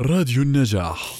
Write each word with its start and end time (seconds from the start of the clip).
راديو 0.00 0.42
النجاح. 0.42 1.14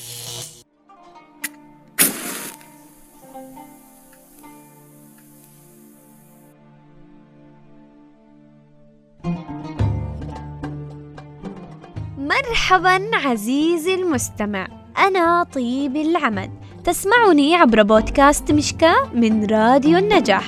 مرحبا 12.18 13.10
عزيزي 13.12 13.94
المستمع. 13.94 14.68
أنا 14.98 15.42
طيب 15.42 15.96
العمد 15.96 16.50
تسمعني 16.84 17.56
عبر 17.56 17.82
بودكاست 17.82 18.52
مشكاة 18.52 19.04
من 19.14 19.46
راديو 19.46 19.98
النجاح. 19.98 20.44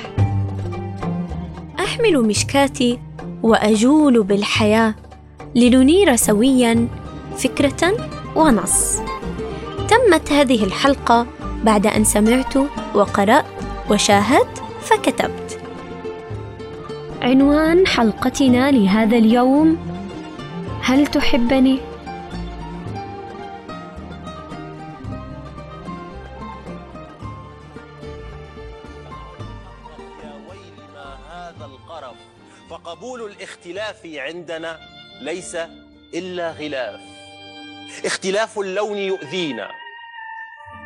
أحمل 1.81 2.23
مشكاتي 2.23 2.99
وأجول 3.43 4.23
بالحياة 4.23 4.95
لننير 5.55 6.17
سويا 6.17 6.89
فكرة 7.37 8.16
ونص. 8.37 9.01
تمت 9.89 10.33
هذه 10.33 10.65
الحلقة 10.65 11.27
بعد 11.65 11.87
أن 11.87 12.05
سمعت 12.05 12.57
وقرأت 12.95 13.45
وشاهدت 13.91 14.63
فكتبت. 14.81 15.61
عنوان 17.23 17.87
حلقتنا 17.87 18.71
لهذا 18.71 19.17
اليوم 19.17 19.77
هل 20.83 21.07
تحبني؟ 21.07 21.79
فقبول 32.71 33.31
الاختلاف 33.31 34.07
عندنا 34.07 34.79
ليس 35.21 35.57
إلا 36.15 36.53
غلاف. 36.53 37.16
اختلاف 38.05 38.59
اللون 38.59 38.97
يؤذينا. 38.97 39.71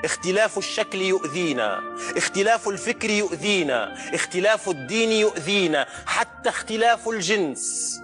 اختلاف 0.04 0.58
الشكل 0.58 1.02
يؤذينا. 1.02 1.80
اختلاف 2.16 2.68
الفكر 2.68 3.10
يؤذينا. 3.10 3.94
اختلاف 4.14 4.68
الدين 4.68 5.12
يؤذينا. 5.12 5.86
حتى 6.06 6.48
اختلاف 6.48 7.08
الجنس 7.08 7.94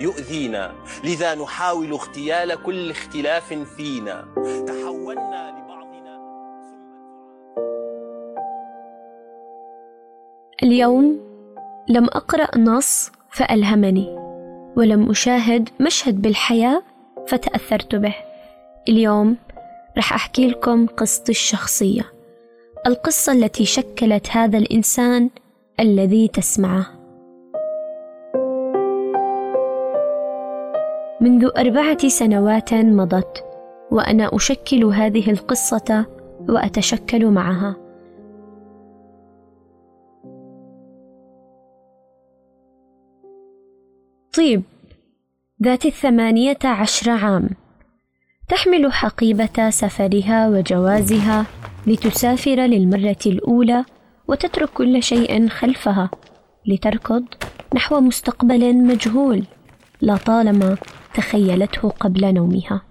يؤذينا. 0.00 0.74
لذا 1.04 1.34
نحاول 1.34 1.92
اغتيال 1.92 2.62
كل 2.62 2.90
اختلاف 2.90 3.52
فينا. 3.76 4.28
تحولنا 4.66 5.50
لبعضنا 5.50 6.16
اليوم 10.62 11.20
لم 11.88 12.04
أقرأ 12.04 12.58
نص 12.58 13.10
فألهمني 13.30 14.16
ولم 14.76 15.10
أشاهد 15.10 15.68
مشهد 15.80 16.22
بالحياة 16.22 16.82
فتأثرت 17.28 17.94
به. 17.94 18.14
اليوم 18.88 19.36
رح 19.98 20.12
أحكي 20.12 20.48
لكم 20.48 20.86
قصتي 20.86 21.32
الشخصية 21.32 22.02
القصة 22.86 23.32
التي 23.32 23.64
شكلت 23.64 24.30
هذا 24.30 24.58
الإنسان 24.58 25.30
الذي 25.80 26.28
تسمعه. 26.28 26.86
منذ 31.20 31.50
أربعة 31.58 32.08
سنوات 32.08 32.74
مضت 32.74 33.44
وأنا 33.90 34.30
أشكل 34.32 34.84
هذه 34.84 35.30
القصة 35.30 36.06
وأتشكل 36.48 37.26
معها. 37.26 37.76
طيب 44.36 44.62
ذات 45.62 45.86
الثمانية 45.86 46.58
عشر 46.64 47.10
عام. 47.10 47.65
تحمل 48.48 48.92
حقيبة 48.92 49.70
سفرها 49.70 50.48
وجوازها 50.48 51.46
لتسافر 51.86 52.60
للمرة 52.60 53.16
الأولى 53.26 53.84
وتترك 54.28 54.68
كل 54.68 55.02
شيء 55.02 55.48
خلفها 55.48 56.10
لتركض 56.66 57.24
نحو 57.74 58.00
مستقبل 58.00 58.76
مجهول 58.76 59.44
لطالما 60.02 60.76
تخيلته 61.14 61.88
قبل 61.88 62.34
نومها. 62.34 62.82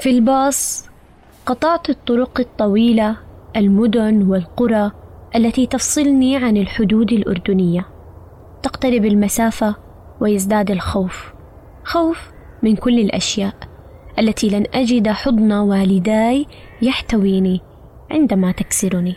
في 0.00 0.10
الباص 0.10 0.88
قطعت 1.46 1.90
الطرق 1.90 2.40
الطويلة 2.40 3.16
المدن 3.56 4.22
والقرى 4.22 4.90
التي 5.36 5.66
تفصلني 5.66 6.36
عن 6.36 6.56
الحدود 6.56 7.12
الأردنية. 7.12 7.95
تقترب 8.66 9.04
المسافة 9.04 9.74
ويزداد 10.20 10.70
الخوف. 10.70 11.32
خوف 11.84 12.30
من 12.62 12.76
كل 12.76 12.98
الأشياء 12.98 13.54
التي 14.18 14.48
لن 14.48 14.66
أجد 14.74 15.08
حضن 15.08 15.52
والداي 15.52 16.46
يحتويني 16.82 17.60
عندما 18.10 18.52
تكسرني. 18.52 19.14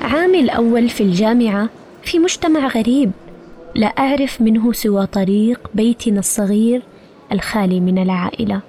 عامي 0.00 0.40
الأول 0.40 0.88
في 0.88 1.02
الجامعة 1.02 1.68
في 2.02 2.18
مجتمع 2.18 2.66
غريب 2.66 3.10
لا 3.74 3.86
أعرف 3.86 4.40
منه 4.40 4.72
سوى 4.72 5.06
طريق 5.06 5.70
بيتنا 5.74 6.18
الصغير 6.18 6.82
الخالي 7.32 7.80
من 7.80 7.98
العائلة. 7.98 8.60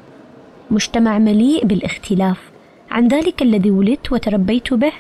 مجتمع 0.72 1.20
مليء 1.20 1.66
بالاختلاف 1.66 2.50
عن 2.92 3.08
ذلك 3.08 3.42
الذي 3.42 3.72
ولدت 3.72 4.12
وتربيت 4.12 4.74
به. 4.74 4.92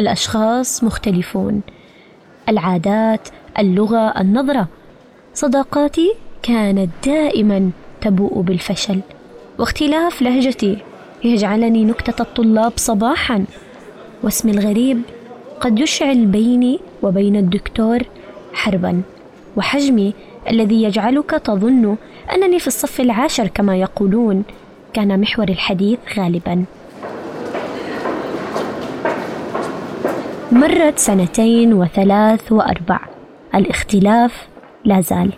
الأشخاص 0.00 0.84
مختلفون. 0.84 1.60
العادات 2.48 3.28
اللغة 3.58 4.20
النظرة. 4.20 4.68
صداقاتي 5.34 6.14
كانت 6.42 6.90
دائما 7.06 7.70
تبوء 8.00 8.40
بالفشل. 8.40 9.00
واختلاف 9.58 10.22
لهجتي 10.22 10.78
يجعلني 11.24 11.84
نكتة 11.84 12.22
الطلاب 12.22 12.72
صباحا. 12.76 13.44
واسمي 14.22 14.52
الغريب 14.52 15.02
قد 15.60 15.78
يشعل 15.78 16.26
بيني 16.26 16.80
وبين 17.02 17.36
الدكتور 17.36 17.98
حربا. 18.52 19.02
وحجمي 19.56 20.14
الذي 20.50 20.82
يجعلك 20.82 21.30
تظن 21.30 21.96
أنني 22.34 22.58
في 22.58 22.66
الصف 22.66 23.00
العاشر 23.00 23.46
كما 23.46 23.76
يقولون 23.76 24.42
كان 24.92 25.20
محور 25.20 25.48
الحديث 25.48 25.98
غالبا. 26.18 26.64
مرت 30.52 30.98
سنتين 30.98 31.72
وثلاث 31.74 32.52
وأربع. 32.52 33.00
الاختلاف 33.54 34.48
لا 34.84 35.00
زال. 35.00 35.32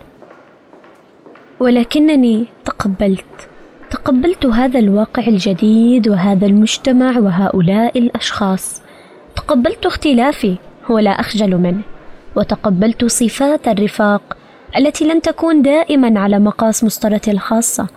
ولكنني 1.59 2.45
تقبلت. 2.65 3.49
تقبلت 3.91 4.45
هذا 4.45 4.79
الواقع 4.79 5.27
الجديد 5.27 6.09
وهذا 6.09 6.45
المجتمع 6.45 7.17
وهؤلاء 7.17 7.97
الأشخاص. 7.97 8.81
تقبلت 9.35 9.85
اختلافي 9.85 10.55
ولا 10.89 11.11
أخجل 11.11 11.57
منه. 11.57 11.81
وتقبلت 12.35 13.05
صفات 13.05 13.67
الرفاق 13.67 14.37
التي 14.77 15.05
لن 15.05 15.21
تكون 15.21 15.61
دائما 15.61 16.19
على 16.19 16.39
مقاس 16.39 16.83
مسطرتي 16.83 17.31
الخاصة. 17.31 17.87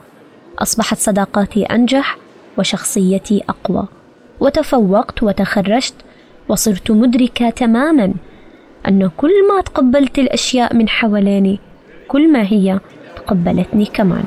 أصبحت 0.59 0.99
صداقاتي 0.99 1.65
أنجح 1.65 2.19
وشخصيتي 2.59 3.43
أقوى. 3.49 3.87
وتفوقت 4.41 5.23
وتخرجت 5.23 5.95
وصرت 6.49 6.91
مدركة 6.91 7.51
تماما 7.51 8.15
أن 8.89 9.11
كل 9.17 9.49
ما 9.49 9.61
تقبلت 9.61 10.19
الأشياء 10.19 10.75
من 10.77 10.89
حواليني 10.89 11.59
كل 12.09 12.33
ما 12.33 12.43
هي 12.43 12.81
تقبلتني 13.17 13.85
كمان. 13.85 14.25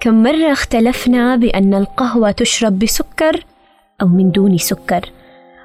كم 0.00 0.22
مرة 0.22 0.52
اختلفنا 0.52 1.36
بأن 1.36 1.74
القهوة 1.74 2.30
تشرب 2.30 2.78
بسكر 2.78 3.44
أو 4.02 4.06
من 4.06 4.30
دون 4.30 4.58
سكر، 4.58 5.10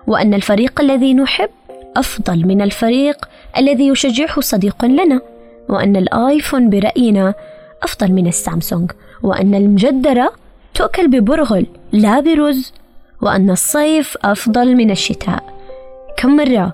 وأن 0.08 0.34
الفريق 0.34 0.82
الذي 0.82 1.14
نحب 1.14 1.50
أفضل 1.98 2.48
من 2.48 2.62
الفريق 2.62 3.30
الذي 3.58 3.88
يشجعه 3.88 4.42
صديق 4.42 4.86
لنا، 4.86 5.22
وأن 5.70 5.96
الآيفون 5.96 6.70
برأينا 6.70 7.34
أفضل 7.84 8.12
من 8.12 8.28
السامسونج، 8.28 8.92
وأن 9.24 9.56
المجدرة 9.56 10.34
تؤكل 10.80 11.08
ببرغل 11.08 11.66
لا 11.92 12.20
برز، 12.20 12.74
وأن 13.22 13.50
الصيف 13.50 14.18
أفضل 14.24 14.76
من 14.76 14.92
الشتاء. 14.92 15.44
كم 16.18 16.36
مرة 16.36 16.74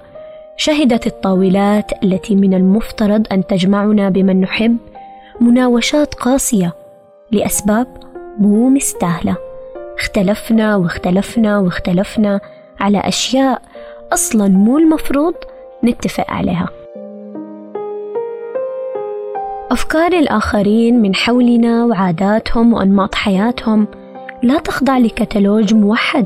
شهدت 0.57 1.07
الطاولات 1.07 2.03
التي 2.03 2.35
من 2.35 2.53
المفترض 2.53 3.27
أن 3.31 3.47
تجمعنا 3.47 4.09
بمن 4.09 4.41
نحب 4.41 4.77
مناوشات 5.41 6.13
قاسية 6.13 6.73
لأسباب 7.31 7.87
مو 8.39 8.69
مستاهلة 8.69 9.37
اختلفنا 9.97 10.75
واختلفنا 10.75 11.59
واختلفنا 11.59 12.39
على 12.79 12.99
أشياء 12.99 13.61
أصلا 14.13 14.47
مو 14.47 14.77
المفروض 14.77 15.33
نتفق 15.83 16.31
عليها 16.31 16.69
أفكار 19.71 20.13
الآخرين 20.13 21.01
من 21.01 21.15
حولنا 21.15 21.85
وعاداتهم 21.85 22.73
وأنماط 22.73 23.15
حياتهم 23.15 23.87
لا 24.43 24.59
تخضع 24.59 24.97
لكتالوج 24.97 25.73
موحد 25.73 26.25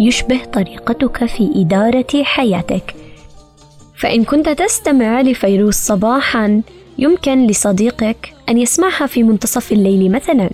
يشبه 0.00 0.44
طريقتك 0.44 1.24
في 1.24 1.52
إدارة 1.56 2.22
حياتك. 2.22 2.94
فإن 3.96 4.24
كنت 4.24 4.48
تستمع 4.48 5.20
لفيروز 5.20 5.74
صباحا 5.74 6.62
يمكن 6.98 7.46
لصديقك 7.46 8.32
أن 8.48 8.58
يسمعها 8.58 9.06
في 9.06 9.22
منتصف 9.22 9.72
الليل 9.72 10.12
مثلا. 10.12 10.50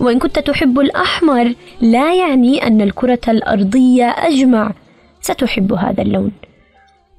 وإن 0.00 0.18
كنت 0.18 0.38
تحب 0.38 0.80
الأحمر 0.80 1.54
لا 1.80 2.14
يعني 2.14 2.66
أن 2.66 2.80
الكرة 2.80 3.20
الأرضية 3.28 4.04
أجمع. 4.04 4.72
ستحب 5.20 5.72
هذا 5.72 6.02
اللون. 6.02 6.32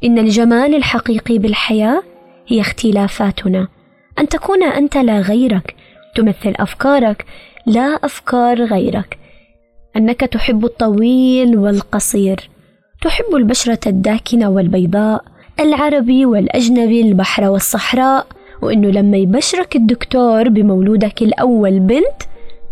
إن 0.03 0.19
الجمال 0.19 0.75
الحقيقي 0.75 1.37
بالحياة 1.37 2.03
هي 2.47 2.61
اختلافاتنا. 2.61 3.67
أن 4.19 4.27
تكون 4.27 4.63
أنت 4.63 4.97
لا 4.97 5.19
غيرك 5.19 5.75
تمثل 6.15 6.53
أفكارك 6.55 7.25
لا 7.65 7.99
أفكار 8.03 8.63
غيرك. 8.63 9.17
أنك 9.97 10.19
تحب 10.19 10.65
الطويل 10.65 11.57
والقصير 11.57 12.49
تحب 13.01 13.35
البشرة 13.35 13.79
الداكنة 13.87 14.49
والبيضاء 14.49 15.23
العربي 15.59 16.25
والأجنبي 16.25 17.01
البحر 17.01 17.49
والصحراء. 17.49 18.27
وإنه 18.61 18.87
لما 18.87 19.17
يبشرك 19.17 19.75
الدكتور 19.75 20.49
بمولودك 20.49 21.21
الأول 21.21 21.79
بنت 21.79 22.21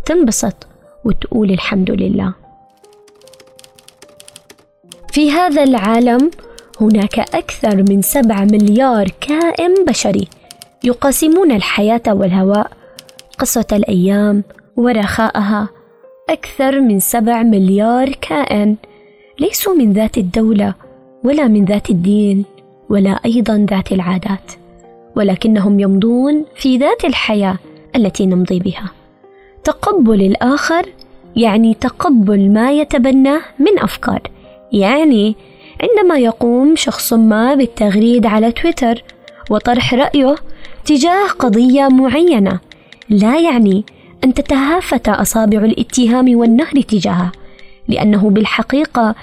تنبسط 0.06 0.68
وتقول 1.06 1.52
الحمد 1.52 1.92
لله. 1.92 2.34
في 5.12 5.32
هذا 5.32 5.64
العالم 5.64 6.32
هناك 6.82 7.20
أكثر 7.20 7.84
من 7.90 8.02
سبع 8.02 8.44
مليار 8.44 9.08
كائن 9.22 9.86
بشري. 9.88 10.28
يقاسمون 10.84 11.52
الحياة 11.52 12.02
والهواء 12.08 12.72
قصة 13.40 13.66
الأيام 13.72 14.44
ورخاءها 14.78 15.70
أكثر 16.30 16.80
من 16.80 17.00
سبع 17.00 17.44
مليار 17.44 18.10
كائن. 18.10 18.76
ليسوا 19.40 19.76
من 19.76 19.94
ذات 19.94 20.18
الدولة 20.18 20.74
ولا 21.24 21.48
من 21.48 21.66
ذات 21.66 21.90
الدين 21.90 22.46
ولا 22.90 23.20
أيضا 23.26 23.66
ذات 23.70 23.92
العادات 23.92 24.52
ولكنهم 25.16 25.80
يمضون 25.80 26.46
في 26.56 26.78
ذات 26.78 27.06
الحياة 27.06 27.58
التي 27.96 28.26
نمضي 28.26 28.60
بها. 28.60 28.92
تقبل 29.64 30.22
الآخر 30.22 30.86
يعني 31.36 31.74
تقبل 31.74 32.52
ما 32.52 32.72
يتبناه 32.72 33.42
من 33.60 33.80
أفكار 33.80 34.22
يعني 34.72 35.36
عندما 35.82 36.18
يقوم 36.18 36.76
شخص 36.76 37.14
ما 37.14 37.56
بالتغريد 37.56 38.26
على 38.26 38.52
تويتر 38.52 39.04
وطرح 39.50 39.94
رأيه 39.94 40.36
تجاه 40.86 41.28
قضية 41.28 41.88
معينة. 41.88 42.60
لا 43.10 43.40
يعني 43.40 43.86
أن 44.24 44.34
تتهافت 44.34 45.10
أصابع 45.10 45.58
الاتهام 45.58 46.38
والنهر 46.38 46.82
تجاهه 46.82 47.32
لأنه 47.88 48.30
بالحقيقة 48.30 49.16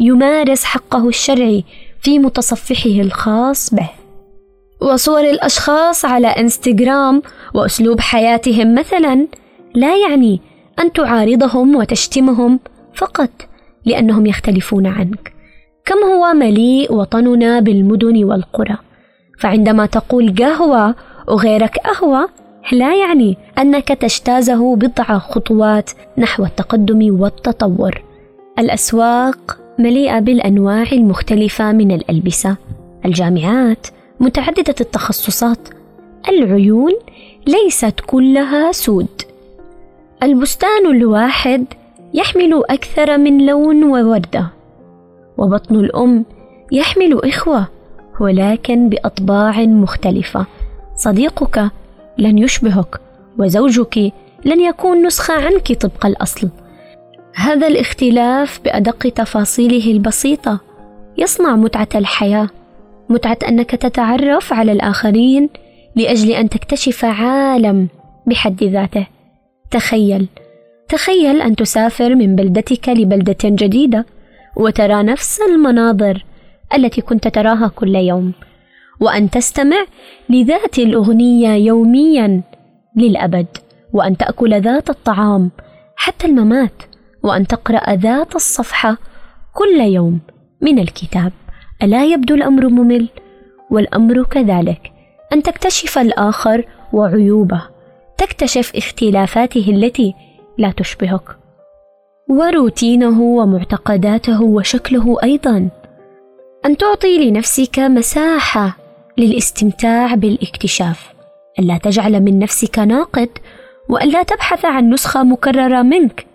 يمارس 0.00 0.64
حقه 0.64 1.08
الشرعي 1.08 1.64
في 2.02 2.18
متصفحه 2.18 3.00
الخاص 3.00 3.74
به. 3.74 3.88
وصور 4.80 5.20
الأشخاص 5.20 6.04
على 6.04 6.26
إنستغرام 6.26 7.22
وأسلوب 7.54 8.00
حياتهم 8.00 8.74
مثلا 8.74 9.26
لا 9.74 9.96
يعني 9.96 10.40
أن 10.78 10.92
تعارضهم 10.92 11.76
وتشتمهم 11.76 12.60
فقط 12.94 13.30
لأنهم 13.84 14.26
يختلفون 14.26 14.86
عنك. 14.86 15.32
كم 15.84 15.98
هو 15.98 16.34
مليء 16.34 16.92
وطننا 16.92 17.60
بالمدن 17.60 18.24
والقرى؟ 18.24 18.76
فعندما 19.36 19.86
تقول 19.86 20.34
قهوة 20.38 20.94
وغيرك 21.28 21.78
أهوى 21.86 22.26
لا 22.72 22.94
يعني 22.94 23.38
أنك 23.58 23.88
تجتازه 23.88 24.76
بضع 24.76 25.18
خطوات 25.18 25.90
نحو 26.18 26.44
التقدم 26.44 27.20
والتطور. 27.20 28.02
الأسواق 28.58 29.58
مليئة 29.78 30.18
بالأنواع 30.18 30.86
المختلفة 30.92 31.72
من 31.72 31.92
الألبسة 31.92 32.56
الجامعات 33.04 33.86
متعددة 34.20 34.74
التخصصات 34.80 35.58
العيون 36.28 36.92
ليست 37.46 37.94
كلها 38.06 38.72
سود. 38.72 39.22
البستان 40.22 40.86
الواحد 40.86 41.64
يحمل 42.14 42.62
أكثر 42.70 43.18
من 43.18 43.46
لون 43.46 43.84
ووردة 43.84 44.46
وبطن 45.38 45.74
الأم 45.74 46.24
يحمل 46.72 47.20
إخوة. 47.24 47.75
ولكن 48.20 48.88
بأطباع 48.88 49.60
مختلفة. 49.60 50.46
صديقك 50.96 51.70
لن 52.18 52.38
يشبهك 52.38 53.00
وزوجك 53.38 54.12
لن 54.44 54.60
يكون 54.60 55.06
نسخة 55.06 55.34
عنك 55.34 55.72
طبق 55.72 56.06
الأصل. 56.06 56.48
هذا 57.34 57.66
الاختلاف 57.66 58.60
بأدق 58.64 58.98
تفاصيله 58.98 59.92
البسيطة. 59.92 60.60
يصنع 61.18 61.56
متعة 61.56 61.88
الحياة 61.94 62.48
متعة 63.08 63.38
أنك 63.48 63.70
تتعرف 63.70 64.52
على 64.52 64.72
الآخرين 64.72 65.48
لأجل 65.96 66.30
أن 66.30 66.48
تكتشف 66.48 67.04
عالم 67.04 67.88
بحد 68.26 68.64
ذاته. 68.64 69.06
تخيل 69.70 70.26
تخيل 70.88 71.42
أن 71.42 71.56
تسافر 71.56 72.14
من 72.14 72.36
بلدتك 72.36 72.88
لبلدة 72.88 73.36
جديدة 73.44 74.06
وترى 74.56 75.02
نفس 75.02 75.40
المناظر 75.40 76.24
التي 76.74 77.00
كنت 77.00 77.28
تراها 77.28 77.68
كل 77.68 77.94
يوم. 77.94 78.32
وأن 79.00 79.30
تستمع 79.30 79.84
لذات 80.28 80.78
الأغنية 80.78 81.48
يوميا 81.48 82.42
للأبد 82.96 83.46
وأن 83.92 84.16
تأكل 84.16 84.60
ذات 84.60 84.90
الطعام 84.90 85.50
حتى 85.96 86.26
الممات 86.26 86.82
وأن 87.22 87.46
تقرأ 87.46 87.94
ذات 87.94 88.34
الصفحة 88.34 88.96
كل 89.54 89.80
يوم 89.80 90.20
من 90.62 90.78
الكتاب. 90.78 91.32
ألا 91.82 92.04
يبدو 92.04 92.34
الأمر 92.34 92.68
ممل؟ 92.68 93.08
والأمر 93.70 94.22
كذلك. 94.22 94.92
أن 95.32 95.42
تكتشف 95.42 95.98
الآخر 95.98 96.64
وعيوبه. 96.92 97.62
تكتشف 98.18 98.76
اختلافاته 98.76 99.70
التي 99.70 100.14
لا 100.58 100.70
تشبهك. 100.70 101.36
وروتينه 102.28 103.22
ومعتقداته 103.22 104.42
وشكله 104.42 105.16
أيضا. 105.22 105.68
أن 106.64 106.76
تعطي 106.76 107.30
لنفسك 107.30 107.78
مساحة 107.78 108.76
للاستمتاع 109.18 110.14
بالاكتشاف. 110.14 111.12
ألا 111.58 111.78
تجعل 111.78 112.20
من 112.20 112.38
نفسك 112.38 112.78
ناقد 112.78 113.28
وألا 113.88 114.22
تبحث 114.22 114.64
عن 114.64 114.90
نسخة 114.90 115.22
مكررة 115.22 115.82
منك. 115.82 116.26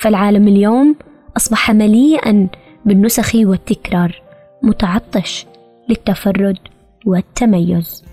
فالعالم 0.00 0.48
اليوم 0.48 0.96
أصبح 1.36 1.70
مليئا 1.70 2.48
بالنسخ 2.84 3.34
والتكرار 3.34 4.22
متعطش 4.62 5.46
للتفرد 5.88 6.58
والتميز. 7.06 8.04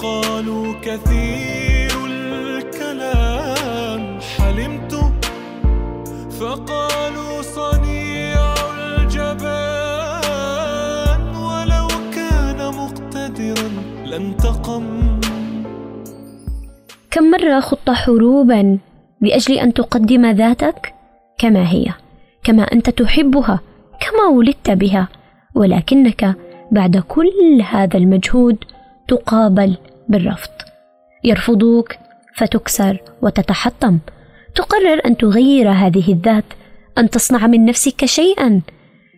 فقالوا 0.00 0.74
كثير 0.82 2.06
الكلام. 2.06 4.20
حلمت. 4.20 4.94
فقالوا 6.30 7.42
صنيع 7.42 8.54
الجبان. 8.98 9.36
ولو 11.36 11.88
كان 12.14 12.74
مقتدرا 12.74 13.68
لانتقم. 14.06 15.20
كم 17.10 17.30
مرة 17.30 17.60
خضت 17.60 17.90
حروبا 17.90 18.78
لأجل 19.20 19.58
أن 19.58 19.72
تقدم 19.72 20.26
ذاتك؟ 20.26 20.94
كما 21.38 21.70
هي. 21.70 21.92
كما 22.44 22.62
أنت 22.62 22.90
تحبها. 22.90 23.60
كما 24.00 24.24
ولدت 24.36 24.70
بها. 24.70 25.08
ولكنك 25.54 26.36
بعد 26.70 26.96
كل 26.96 27.62
هذا 27.70 27.98
المجهود 27.98 28.56
تقابل 29.08 29.76
بالرفض. 30.10 30.50
يرفضوك 31.24 31.94
فتكسر 32.36 33.00
وتتحطم. 33.22 33.98
تقرر 34.54 35.00
أن 35.06 35.16
تغير 35.16 35.70
هذه 35.70 36.12
الذات 36.12 36.44
أن 36.98 37.10
تصنع 37.10 37.46
من 37.46 37.64
نفسك 37.64 38.04
شيئا. 38.04 38.60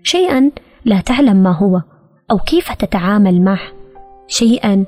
شيئا 0.02 0.50
لا 0.84 1.00
تعلم 1.00 1.36
ما 1.36 1.52
هو 1.52 1.82
أو 2.30 2.38
كيف 2.38 2.72
تتعامل 2.72 3.40
معه. 3.40 3.72
شيئا 4.28 4.84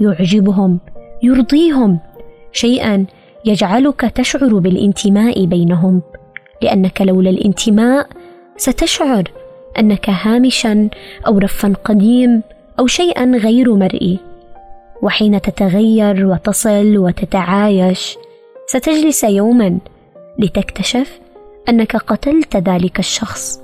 يعجبهم 0.00 0.80
يرضيهم. 1.22 1.98
شيئا 2.52 3.06
يجعلك 3.44 4.00
تشعر 4.00 4.58
بالانتماء 4.58 5.44
بينهم. 5.44 6.02
لأنك 6.62 7.02
لولا 7.02 7.30
الانتماء 7.30 8.08
ستشعر 8.56 9.30
أنك 9.78 10.10
هامشا 10.10 10.88
أو 11.26 11.38
رفا 11.38 11.74
قديم 11.84 12.42
أو 12.78 12.86
شيئا 12.86 13.24
غير 13.24 13.74
مرئي. 13.74 14.18
وحين 15.02 15.40
تتغير 15.40 16.26
وتصل 16.26 16.98
وتتعايش 16.98 18.18
ستجلس 18.66 19.24
يوما 19.24 19.78
لتكتشف 20.38 21.20
أنك 21.68 21.96
قتلت 21.96 22.56
ذلك 22.56 22.98
الشخص 22.98 23.60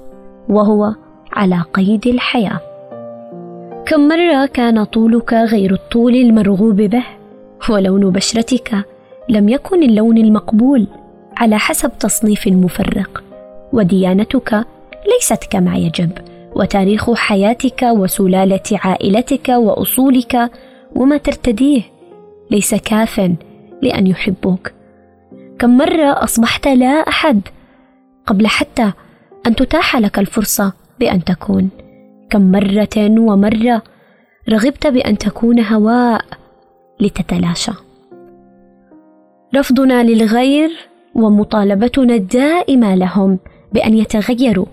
وهو 0.49 0.95
على 1.33 1.65
قيد 1.75 2.07
الحياة. 2.07 2.61
كم 3.87 4.09
مرة 4.09 4.47
كان 4.47 4.85
طولك 4.85 5.33
غير 5.33 5.73
الطول 5.73 6.15
المرغوب 6.15 6.77
به؟ 6.77 7.05
ولون 7.71 8.11
بشرتك 8.11 8.75
لم 9.29 9.49
يكن 9.49 9.83
اللون 9.83 10.19
المقبول 10.19 10.87
على 11.37 11.59
حسب 11.59 11.91
تصنيف 11.99 12.47
المفرق. 12.47 13.23
وديانتك 13.73 14.65
ليست 15.15 15.45
كما 15.51 15.77
يجب 15.77 16.11
وتاريخ 16.57 17.15
حياتك 17.15 17.83
وسلالة 17.83 18.61
عائلتك 18.73 19.49
وأصولك 19.49 20.51
وما 20.99 21.17
ترتديه. 21.17 21.83
ليس 22.51 22.75
كاف 22.75 23.21
لأن 23.83 24.07
يحبوك. 24.07 24.71
كم 25.59 25.77
مرة 25.77 26.25
أصبحت 26.25 26.69
لا 26.69 27.09
أحد 27.09 27.41
قبل 28.27 28.47
حتى 28.47 28.93
أن 29.47 29.55
تتاح 29.55 29.97
لك 29.97 30.19
الفرصة 30.19 30.73
بأن 31.01 31.25
تكون. 31.25 31.69
كم 32.31 32.53
مرة 32.53 33.21
ومرة 33.21 33.83
رغبت 34.49 34.87
بأن 34.87 35.19
تكون 35.19 35.61
هواء 35.61 36.25
لتتلاشى. 37.01 37.73
رفضنا 39.55 40.03
للغير 40.03 40.71
ومطالبتنا 41.15 42.15
الدائمة 42.15 42.95
لهم 42.95 43.39
بأن 43.73 43.95
يتغيروا 43.95 44.67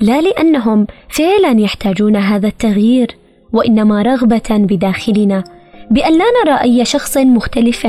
لا 0.00 0.20
لأنهم 0.20 0.86
فعلا 1.08 1.60
يحتاجون 1.60 2.16
هذا 2.16 2.48
التغيير 2.48 3.16
وإنما 3.52 4.02
رغبة 4.02 4.48
بداخلنا 4.50 5.44
بأن 5.90 6.18
لا 6.18 6.24
نرى 6.44 6.60
أي 6.60 6.84
شخص 6.84 7.16
مختلف 7.16 7.86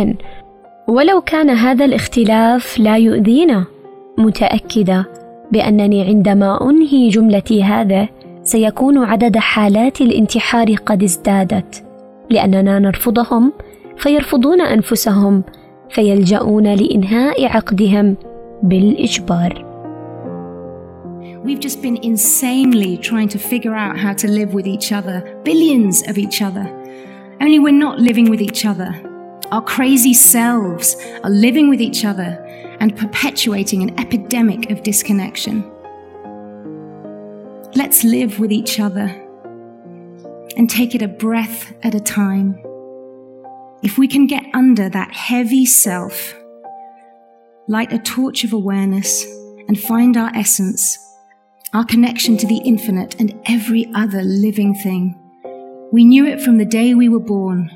ولو 0.87 1.21
كان 1.21 1.49
هذا 1.49 1.85
الاختلاف 1.85 2.79
لا 2.79 2.97
يؤذينا. 2.97 3.65
متأكدة 4.17 5.05
بأنني 5.51 6.03
عندما 6.03 6.69
أنهي 6.69 7.09
جملتي 7.09 7.63
هذا 7.63 8.07
سيكون 8.43 8.97
عدد 8.97 9.37
حالات 9.37 10.01
الانتحار 10.01 10.75
قد 10.75 11.03
ازدادت. 11.03 11.83
لأننا 12.29 12.79
نرفضهم 12.79 13.53
فيرفضون 13.97 14.61
أنفسهم 14.61 15.43
فيلجؤون 15.89 16.73
لإنهاء 16.73 17.45
عقدهم 17.45 18.15
بالإجبار. 18.63 19.71
We've 21.45 21.59
just 21.59 21.81
been 21.81 21.97
insanely 22.03 22.97
trying 22.97 23.29
to 23.29 23.39
figure 23.39 23.75
out 23.75 23.97
how 23.97 24.13
to 24.13 24.27
live 24.27 24.53
with 24.53 24.67
each 24.67 24.91
other, 24.91 25.17
billions 25.43 26.07
of 26.09 26.17
each 26.17 26.41
other. 26.41 26.80
Only 27.41 27.57
we're 27.57 27.71
not 27.71 27.99
living 27.99 28.29
with 28.29 28.39
each 28.39 28.65
other. 28.65 28.93
Our 29.51 29.63
crazy 29.63 30.13
selves 30.13 30.95
are 31.23 31.29
living 31.31 31.69
with 31.69 31.81
each 31.81 32.05
other 32.05 32.37
and 32.79 32.95
perpetuating 32.95 33.81
an 33.81 33.99
epidemic 33.99 34.69
of 34.69 34.83
disconnection. 34.83 35.63
Let's 37.73 38.03
live 38.03 38.39
with 38.39 38.51
each 38.51 38.79
other 38.79 39.07
and 40.55 40.69
take 40.69 40.93
it 40.93 41.01
a 41.01 41.07
breath 41.07 41.73
at 41.81 41.95
a 41.95 41.99
time. 41.99 42.61
If 43.81 43.97
we 43.97 44.07
can 44.07 44.27
get 44.27 44.45
under 44.53 44.87
that 44.89 45.11
heavy 45.11 45.65
self, 45.65 46.35
light 47.67 47.91
a 47.91 47.97
torch 47.97 48.43
of 48.43 48.53
awareness, 48.53 49.25
and 49.67 49.79
find 49.79 50.15
our 50.15 50.29
essence, 50.35 50.97
our 51.73 51.85
connection 51.85 52.37
to 52.37 52.45
the 52.45 52.61
infinite 52.65 53.19
and 53.19 53.39
every 53.45 53.89
other 53.95 54.21
living 54.21 54.75
thing. 54.75 55.20
We 55.91 56.05
knew 56.05 56.25
it 56.25 56.41
from 56.41 56.57
the 56.57 56.65
day 56.65 56.93
we 56.93 57.09
were 57.09 57.19
born. 57.19 57.69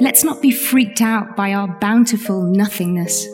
Let's 0.00 0.24
not 0.24 0.40
be 0.40 0.50
freaked 0.50 1.02
out 1.02 1.36
by 1.36 1.52
our 1.52 1.68
bountiful 1.78 2.42
nothingness. 2.42 3.26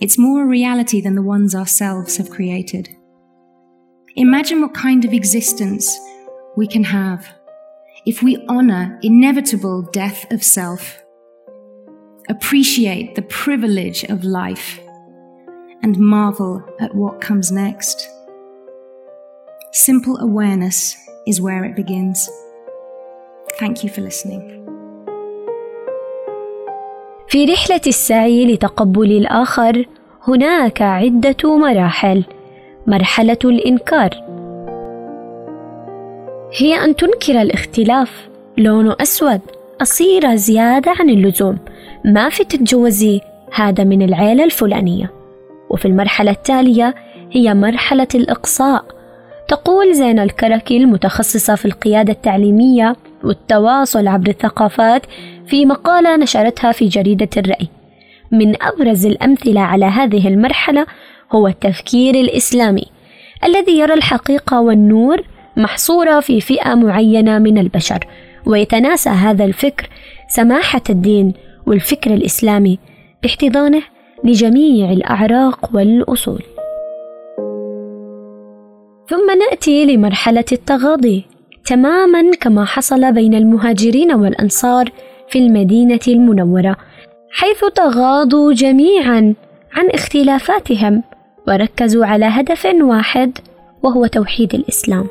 It's 0.00 0.18
more 0.18 0.42
a 0.42 0.46
reality 0.46 1.00
than 1.00 1.14
the 1.14 1.22
ones 1.22 1.54
ourselves 1.54 2.16
have 2.16 2.30
created. 2.30 2.88
Imagine 4.16 4.60
what 4.60 4.74
kind 4.74 5.04
of 5.04 5.12
existence 5.12 5.96
we 6.56 6.66
can 6.66 6.82
have 6.82 7.28
if 8.06 8.22
we 8.22 8.44
honor 8.48 8.98
inevitable 9.02 9.82
death 9.92 10.30
of 10.32 10.42
self, 10.42 11.00
appreciate 12.28 13.14
the 13.14 13.22
privilege 13.22 14.04
of 14.04 14.24
life, 14.24 14.80
and 15.82 15.98
marvel 15.98 16.62
at 16.80 16.94
what 16.94 17.20
comes 17.20 17.50
next. 17.50 18.08
Simple 19.72 20.18
awareness 20.18 20.96
is 21.26 21.40
where 21.40 21.64
it 21.64 21.76
begins. 21.76 22.28
Thank 23.60 23.84
you 23.84 23.88
for 23.88 24.00
listening. 24.00 24.64
في 27.28 27.44
رحلة 27.44 27.80
السعي 27.86 28.54
لتقبل 28.54 29.12
الآخر 29.12 29.86
هناك 30.28 30.82
عدة 30.82 31.36
مراحل. 31.58 32.24
مرحلة 32.86 33.38
الإنكار. 33.44 34.10
هي 36.56 36.84
أن 36.84 36.96
تنكر 36.96 37.42
الاختلاف. 37.42 38.28
لونه 38.58 38.96
أسود. 39.00 39.40
قصيرة 39.80 40.34
زيادة 40.34 40.94
عن 41.00 41.10
اللزوم. 41.10 41.58
ما 42.04 42.28
في 42.28 42.44
تتجوزي 42.44 43.20
هذا 43.54 43.84
من 43.84 44.02
العيلة 44.02 44.44
الفلانية. 44.44 45.10
وفي 45.70 45.84
المرحلة 45.88 46.30
التالية 46.30 46.94
هي 47.30 47.54
مرحلة 47.54 48.08
الإقصاء. 48.14 48.84
تقول 49.48 49.94
زين 49.94 50.18
الكركي 50.18 50.76
المتخصصة 50.76 51.54
في 51.54 51.64
القيادة 51.64 52.12
التعليمية 52.12 52.96
والتواصل 53.24 54.08
عبر 54.08 54.28
الثقافات 54.28 55.02
في 55.46 55.66
مقالة 55.66 56.16
نشرتها 56.16 56.72
في 56.72 56.88
جريدة 56.88 57.28
الرأي. 57.36 57.68
من 58.32 58.62
أبرز 58.62 59.06
الأمثلة 59.06 59.60
على 59.60 59.84
هذه 59.84 60.28
المرحلة 60.28 60.86
هو 61.32 61.48
التفكير 61.48 62.14
الإسلامي 62.14 62.84
الذي 63.44 63.78
يرى 63.78 63.94
الحقيقة 63.94 64.60
والنور 64.60 65.22
محصورة 65.56 66.20
في 66.20 66.40
فئة 66.40 66.74
معينة 66.74 67.38
من 67.38 67.58
البشر 67.58 68.06
ويتناسى 68.46 69.10
هذا 69.10 69.44
الفكر 69.44 69.88
سماحة 70.28 70.82
الدين 70.90 71.32
والفكر 71.66 72.14
الإسلامي 72.14 72.78
باحتضانه 73.22 73.82
لجميع 74.24 74.92
الأعراق 74.92 75.70
والأصول. 75.74 76.42
ثم 79.08 79.38
نأتي 79.38 79.84
لمرحلة 79.84 80.44
التغاضي. 80.52 81.24
تماما 81.64 82.30
كما 82.40 82.64
حصل 82.64 83.12
بين 83.12 83.34
المهاجرين 83.34 84.12
والأنصار 84.12 84.90
في 85.28 85.38
المدينة 85.38 86.00
المنورة 86.08 86.76
حيث 87.30 87.64
تغاضوا 87.74 88.52
جميعا 88.52 89.34
عن 89.72 89.90
اختلافاتهم 89.90 91.02
وركزوا 91.48 92.06
على 92.06 92.24
هدف 92.24 92.66
واحد 92.80 93.38
وهو 93.82 94.06
توحيد 94.06 94.54
الإسلام. 94.54 95.06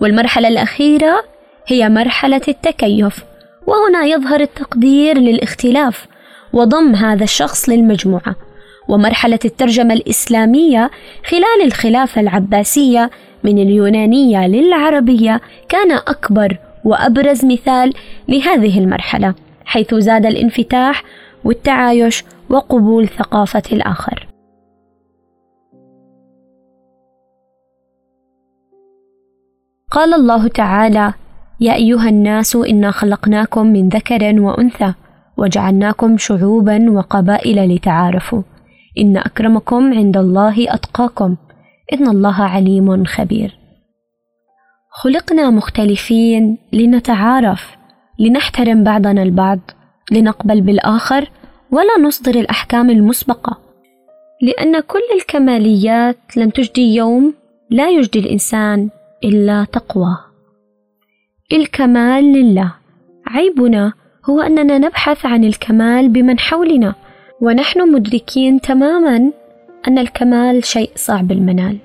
والمرحلة 0.00 0.48
الأخيرة 0.48 1.24
هي 1.66 1.88
مرحلة 1.88 2.40
التكيف 2.48 3.24
وهنا 3.66 4.04
يظهر 4.04 4.40
التقدير 4.40 5.18
للاختلاف 5.18 6.06
وضم 6.52 6.94
هذا 6.94 7.24
الشخص 7.24 7.68
للمجموعة. 7.68 8.36
ومرحلة 8.88 9.38
الترجمة 9.44 9.94
الإسلامية 9.94 10.90
خلال 11.26 11.64
الخلافة 11.64 12.20
العباسية 12.20 13.10
من 13.44 13.58
اليونانية 13.58 14.46
للعربية 14.46 15.40
كان 15.68 15.92
أكبر 15.92 16.58
وأبرز 16.84 17.44
مثال 17.44 17.92
لهذه 18.28 18.78
المرحلة 18.78 19.34
حيث 19.64 19.94
زاد 19.94 20.26
الانفتاح 20.26 21.02
والتعايش 21.44 22.24
وقبول 22.50 23.08
ثقافة 23.08 23.62
الآخر. 23.72 24.28
قال 29.90 30.14
الله 30.14 30.48
تعالى 30.48 31.12
يا 31.60 31.74
أيها 31.74 32.08
الناس 32.08 32.56
إنا 32.56 32.90
خلقناكم 32.90 33.66
من 33.66 33.88
ذكر 33.88 34.40
وأنثى 34.40 34.94
وجعلناكم 35.36 36.18
شعوبا 36.18 36.90
وقبائل 36.90 37.74
لتعارفوا. 37.74 38.42
إن 38.98 39.16
أكرمكم 39.16 39.94
عند 39.94 40.16
الله 40.16 40.74
أتقاكم 40.74 41.36
إن 41.92 42.08
الله 42.08 42.42
عليم 42.42 43.04
خبير. 43.04 43.58
خلقنا 44.90 45.50
مختلفين 45.50 46.58
لنتعارف 46.72 47.76
لنحترم 48.18 48.84
بعضنا 48.84 49.22
البعض 49.22 49.60
لنقبل 50.12 50.60
بالآخر 50.60 51.30
ولا 51.70 51.98
نصدر 52.00 52.34
الأحكام 52.34 52.90
المسبقة. 52.90 53.58
لأن 54.42 54.80
كل 54.80 55.02
الكماليات 55.14 56.36
لن 56.36 56.52
تجدي 56.52 56.94
يوم 56.94 57.34
لا 57.70 57.88
يجدي 57.88 58.18
الإنسان 58.18 58.88
إلا 59.24 59.66
تقوى 59.72 60.16
الكمال 61.52 62.24
لله. 62.24 62.74
عيبنا 63.26 63.92
هو 64.30 64.40
أننا 64.40 64.78
نبحث 64.78 65.26
عن 65.26 65.44
الكمال 65.44 66.08
بمن 66.08 66.38
حولنا 66.38 66.94
ونحن 67.40 67.92
مدركين 67.92 68.60
تماما 68.60 69.32
أن 69.86 69.98
الكمال 69.98 70.64
شيء 70.64 70.90
صعب 70.96 71.32
المنال. 71.32 71.78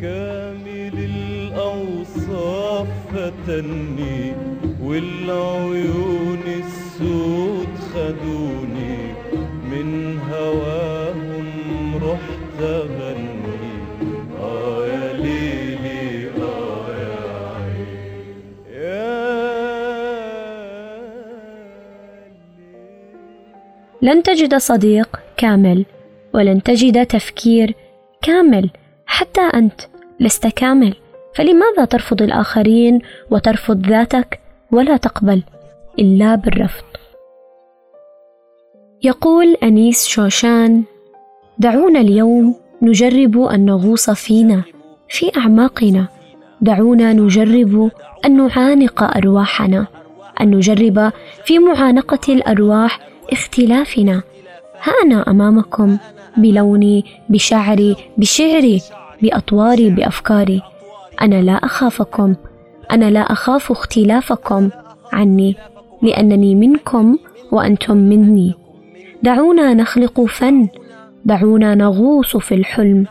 كامل 0.00 0.94
الأوصاف 0.94 2.88
فتني 3.14 4.32
والعيون 4.82 6.03
لن 24.04 24.22
تجد 24.22 24.54
صديق 24.54 25.08
كامل 25.36 25.84
ولن 26.34 26.62
تجد 26.62 27.06
تفكير 27.06 27.74
كامل 28.22 28.70
حتى 29.06 29.40
أنت 29.40 29.80
لست 30.20 30.46
كامل. 30.46 30.94
فلماذا 31.34 31.84
ترفض 31.84 32.22
الآخرين 32.22 33.00
وترفض 33.30 33.86
ذاتك 33.86 34.40
ولا 34.72 34.96
تقبل 34.96 35.42
إلا 35.98 36.34
بالرفض؟ 36.34 36.84
يقول 39.02 39.56
أنيس 39.62 40.06
شوشان 40.06 40.82
دعونا 41.58 42.00
اليوم 42.00 42.54
نجرب 42.82 43.40
أن 43.40 43.66
نغوص 43.66 44.10
فينا 44.10 44.62
في 45.08 45.30
أعماقنا. 45.36 46.08
دعونا 46.60 47.12
نجرب 47.12 47.90
أن 48.24 48.36
نعانق 48.36 49.02
أرواحنا 49.16 49.86
أن 50.40 50.50
نجرب 50.50 51.12
في 51.44 51.58
معانقة 51.58 52.32
الأرواح 52.32 53.13
اختلافنا. 53.32 54.22
ها 54.82 54.92
أنا 55.04 55.30
أمامكم 55.30 55.98
بلوني 56.36 57.04
بشعري 57.28 57.96
بشعري 58.18 58.82
بأطواري 59.22 59.90
بأفكاري. 59.90 60.62
أنا 61.20 61.42
لا 61.42 61.52
أخافكم. 61.52 62.34
أنا 62.90 63.10
لا 63.10 63.20
أخاف 63.20 63.70
اختلافكم 63.70 64.70
عني 65.12 65.56
لأنني 66.02 66.54
منكم 66.54 67.18
وأنتم 67.52 67.96
مني. 67.96 68.54
دعونا 69.22 69.74
نخلق 69.74 70.20
فن. 70.24 70.68
دعونا 71.24 71.74
نغوص 71.74 72.36
في 72.36 72.54
الحلم. 72.54 73.06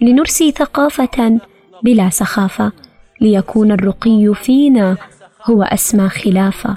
لنرسي 0.00 0.50
ثقافة 0.50 1.38
بلا 1.82 2.10
سخافة. 2.10 2.72
ليكون 3.20 3.72
الرقي 3.72 4.34
فينا 4.34 4.96
هو 5.44 5.62
أسمى 5.62 6.08
خلافة. 6.08 6.76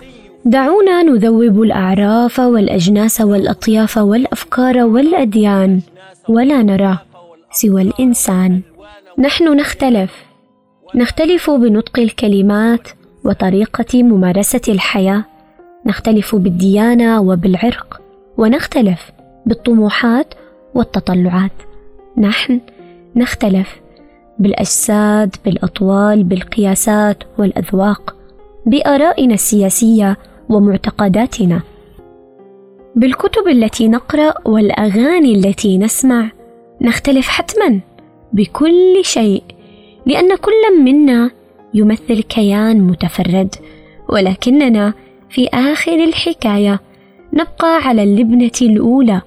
دعونا 0.49 1.03
نذوب 1.03 1.61
الأعراف 1.61 2.39
والأجناس 2.39 3.21
والأطياف 3.21 3.97
والأفكار 3.97 4.77
والأديان 4.77 5.81
ولا 6.29 6.61
نرى 6.63 6.97
سوى 7.51 7.81
الإنسان. 7.81 8.61
نحن 9.17 9.55
نختلف. 9.55 10.11
نختلف 10.95 11.51
بنطق 11.51 11.99
الكلمات 11.99 12.87
وطريقة 13.25 14.03
ممارسة 14.03 14.61
الحياة. 14.67 15.23
نختلف 15.85 16.35
بالديانة 16.35 17.21
وبالعرق 17.21 18.01
ونختلف 18.37 19.11
بالطموحات 19.45 20.33
والتطلعات. 20.73 21.51
نحن 22.17 22.61
نختلف 23.15 23.75
بالأجساد 24.39 25.35
بالأطوال 25.45 26.23
بالقياسات 26.23 27.23
والأذواق. 27.37 28.15
بآرائنا 28.65 29.33
السياسية 29.33 30.17
ومعتقداتنا. 30.49 31.61
بالكتب 32.95 33.47
التي 33.47 33.87
نقرأ 33.87 34.33
والأغاني 34.45 35.35
التي 35.35 35.77
نسمع 35.77 36.31
نختلف 36.81 37.27
حتما 37.27 37.79
بكل 38.33 38.99
شيء 39.01 39.43
لأن 40.05 40.35
كل 40.35 40.83
منا 40.83 41.31
يمثل 41.73 42.21
كيان 42.21 42.81
متفرد 42.81 43.55
ولكننا 44.09 44.93
في 45.29 45.47
آخر 45.53 46.03
الحكاية 46.03 46.79
نبقى 47.33 47.77
على 47.83 48.03
اللبنة 48.03 48.51
الأولى 48.61 49.21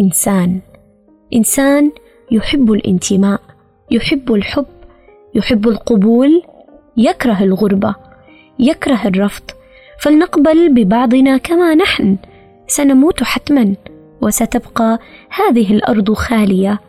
إنسان. 0.00 0.60
إنسان 1.34 1.90
يحب 2.30 2.72
الانتماء 2.72 3.40
يحب 3.90 4.32
الحب 4.34 4.66
يحب 5.34 5.68
القبول 5.68 6.42
يكره 6.96 7.42
الغربة 7.42 7.94
يكره 8.58 9.00
الرفض 9.04 9.42
فلنقبل 10.02 10.74
ببعضنا 10.74 11.36
كما 11.36 11.74
نحن. 11.74 12.16
سنموت 12.66 13.22
حتما 13.22 13.74
وستبقى 14.20 14.98
هذه 15.30 15.72
الأرض 15.72 16.12
خالية. 16.12 16.80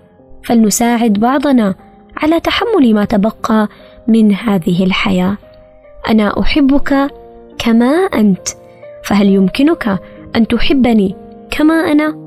فلنساعد 0.44 1.14
بعضنا 1.14 1.76
على 2.18 2.40
تحمل 2.40 2.94
ما 2.94 3.06
تبقى 3.06 3.68
من 4.08 4.36
هذه 4.36 4.84
الحياة. 4.84 5.38
أنا 6.10 6.40
أحبك 6.40 7.12
كما 7.58 7.92
أنت 8.14 8.48
فهل 9.04 9.30
يمكنك 9.30 10.00
أن 10.36 10.48
تحبني 10.48 11.16
كما 11.52 11.74
أنا؟ 11.74 12.23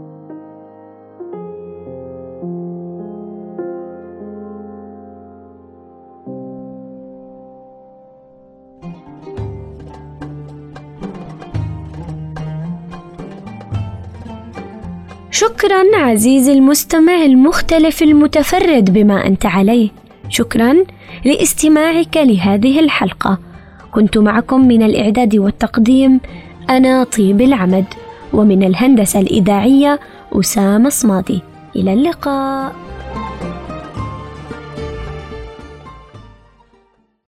شكرا 15.36 15.96
عزيزي 15.96 16.52
المستمع 16.52 17.24
المختلف 17.24 18.02
المتفرد 18.02 18.92
بما 18.92 19.26
أنت 19.26 19.46
عليه. 19.46 19.88
شكرا 20.28 20.76
لاستماعك 21.24 22.16
لهذه 22.16 22.80
الحلقة. 22.80 23.38
كنت 23.92 24.18
معكم 24.18 24.68
من 24.68 24.82
الإعداد 24.82 25.36
والتقديم 25.36 26.20
أنا 26.70 27.04
طيب 27.04 27.40
العمد 27.40 27.84
ومن 28.32 28.62
الهندسة 28.62 29.20
الإذاعية 29.20 30.00
أسامة 30.32 30.88
صمادي. 30.88 31.40
إلى 31.76 31.92
اللقاء. 31.92 32.85